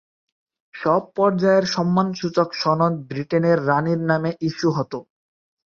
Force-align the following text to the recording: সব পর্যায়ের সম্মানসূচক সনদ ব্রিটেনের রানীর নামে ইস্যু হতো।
সব 0.75 1.01
পর্যায়ের 1.15 1.65
সম্মানসূচক 1.75 2.49
সনদ 2.53 2.93
ব্রিটেনের 3.09 3.57
রানীর 3.67 4.01
নামে 4.09 4.31
ইস্যু 4.47 4.69
হতো। 4.77 4.97